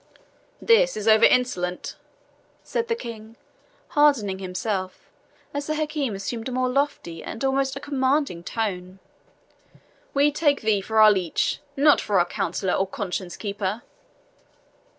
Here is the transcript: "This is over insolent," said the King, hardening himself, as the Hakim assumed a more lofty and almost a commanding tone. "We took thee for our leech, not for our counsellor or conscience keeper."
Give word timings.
"This 0.59 0.97
is 0.97 1.07
over 1.07 1.25
insolent," 1.25 1.95
said 2.63 2.87
the 2.87 2.95
King, 2.95 3.35
hardening 3.89 4.39
himself, 4.39 5.11
as 5.53 5.67
the 5.67 5.75
Hakim 5.75 6.15
assumed 6.15 6.49
a 6.49 6.51
more 6.51 6.69
lofty 6.69 7.21
and 7.23 7.45
almost 7.45 7.75
a 7.75 7.79
commanding 7.79 8.43
tone. 8.43 8.97
"We 10.15 10.31
took 10.31 10.61
thee 10.61 10.81
for 10.81 10.99
our 10.99 11.11
leech, 11.11 11.59
not 11.77 12.01
for 12.01 12.17
our 12.17 12.25
counsellor 12.25 12.73
or 12.73 12.87
conscience 12.87 13.37
keeper." 13.37 13.83